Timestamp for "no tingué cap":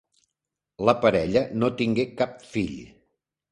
1.63-2.35